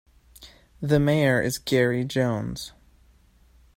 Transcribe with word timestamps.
The 0.81 0.99
mayor 0.99 1.39
is 1.43 1.59
Gary 1.59 2.03
Jones. 2.05 2.73